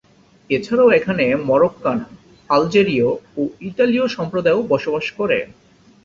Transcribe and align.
এছাড়া 0.49 0.83
এখানে 0.99 1.25
মরোক্কান, 1.49 1.99
আলজেরীয় 2.49 3.09
ও 3.37 3.41
ইতালীয় 3.61 4.05
সম্প্রদায়ও 4.07 4.61
বসবাস 4.71 5.05
করে। 5.19 5.39